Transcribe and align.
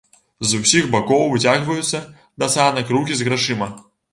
З 0.51 0.61
усіх 0.61 0.87
бакоў 0.95 1.27
выцягваюцца 1.33 2.01
да 2.45 2.51
санак 2.57 2.91
рукі 2.97 3.13
з 3.21 3.29
грашыма. 3.31 3.73